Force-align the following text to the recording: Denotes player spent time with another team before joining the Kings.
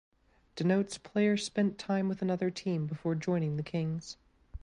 Denotes 0.55 0.97
player 0.97 1.37
spent 1.37 1.77
time 1.77 2.09
with 2.09 2.23
another 2.23 2.49
team 2.49 2.87
before 2.87 3.13
joining 3.13 3.57
the 3.57 3.61
Kings. 3.61 4.17